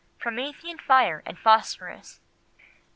[0.17, 2.19] Promethean Fire and Phosphorus.